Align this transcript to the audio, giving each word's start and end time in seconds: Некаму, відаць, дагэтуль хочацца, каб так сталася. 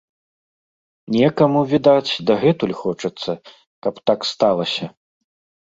Некаму, 1.15 1.59
відаць, 1.75 2.11
дагэтуль 2.31 2.75
хочацца, 2.81 3.31
каб 3.85 4.03
так 4.13 4.19
сталася. 4.33 4.85